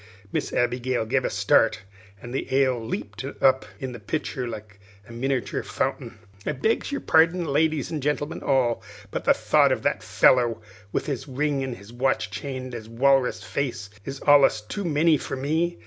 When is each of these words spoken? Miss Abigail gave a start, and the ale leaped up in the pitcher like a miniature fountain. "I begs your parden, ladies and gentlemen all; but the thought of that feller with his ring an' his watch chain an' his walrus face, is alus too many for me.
Miss 0.31 0.51
Abigail 0.51 1.05
gave 1.05 1.23
a 1.23 1.29
start, 1.29 1.81
and 2.19 2.33
the 2.33 2.51
ale 2.51 2.83
leaped 2.83 3.23
up 3.39 3.65
in 3.79 3.91
the 3.91 3.99
pitcher 3.99 4.47
like 4.47 4.79
a 5.07 5.11
miniature 5.13 5.61
fountain. 5.61 6.17
"I 6.43 6.53
begs 6.53 6.91
your 6.91 7.01
parden, 7.01 7.45
ladies 7.45 7.91
and 7.91 8.01
gentlemen 8.01 8.41
all; 8.41 8.81
but 9.11 9.25
the 9.25 9.33
thought 9.35 9.71
of 9.71 9.83
that 9.83 10.01
feller 10.01 10.55
with 10.91 11.05
his 11.05 11.27
ring 11.27 11.61
an' 11.61 11.75
his 11.75 11.93
watch 11.93 12.31
chain 12.31 12.65
an' 12.65 12.71
his 12.71 12.89
walrus 12.89 13.43
face, 13.43 13.91
is 14.03 14.19
alus 14.25 14.61
too 14.61 14.85
many 14.85 15.17
for 15.17 15.35
me. 15.35 15.77